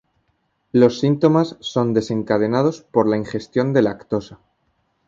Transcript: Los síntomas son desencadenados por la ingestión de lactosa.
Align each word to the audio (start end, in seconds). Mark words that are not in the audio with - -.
Los 0.71 0.97
síntomas 0.99 1.57
son 1.59 1.93
desencadenados 1.93 2.81
por 2.81 3.07
la 3.07 3.17
ingestión 3.17 3.71
de 3.71 3.83
lactosa. 3.83 4.39